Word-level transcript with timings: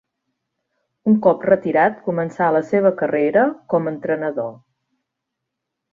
Un 1.11 1.17
cop 1.25 1.45
retirat 1.49 2.01
començà 2.07 2.47
la 2.57 2.63
seva 2.71 2.93
carrera 3.03 3.47
com 3.75 3.87
a 3.91 3.95
entrenador. 3.97 4.53